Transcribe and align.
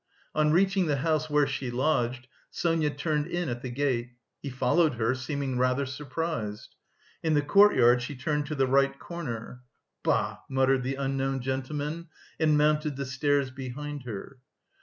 On 0.33 0.51
reaching 0.51 0.87
the 0.87 0.95
house 0.95 1.29
where 1.29 1.45
she 1.45 1.69
lodged, 1.69 2.25
Sonia 2.49 2.89
turned 2.89 3.27
in 3.27 3.49
at 3.49 3.61
the 3.61 3.69
gate; 3.69 4.13
he 4.41 4.49
followed 4.49 4.95
her, 4.95 5.13
seeming 5.13 5.59
rather 5.59 5.85
surprised. 5.85 6.73
In 7.21 7.35
the 7.35 7.43
courtyard 7.43 8.01
she 8.01 8.15
turned 8.15 8.47
to 8.47 8.55
the 8.55 8.65
right 8.65 8.97
corner. 8.97 9.61
"Bah!" 10.01 10.37
muttered 10.49 10.81
the 10.81 10.95
unknown 10.95 11.39
gentleman, 11.41 12.07
and 12.39 12.57
mounted 12.57 12.95
the 12.95 13.05
stairs 13.05 13.51
behind 13.51 14.01
her. 14.05 14.39